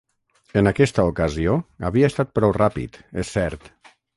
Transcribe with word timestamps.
En 0.61 0.69
aquesta 0.71 1.03
ocasió, 1.09 1.53
havia 1.91 2.09
estat 2.13 2.35
prou 2.39 2.57
ràpid, 2.59 2.99
és 3.25 3.35
cert. 3.37 3.71